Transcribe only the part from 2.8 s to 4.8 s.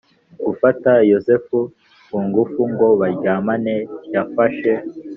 baryamane Yafashe